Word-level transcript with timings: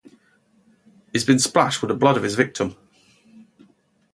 He 0.03 1.13
has 1.19 1.23
been 1.23 1.37
splashed 1.37 1.79
with 1.83 1.89
the 1.89 1.93
blood 1.95 2.17
of 2.17 2.23
the 2.23 2.29
victim. 2.29 2.75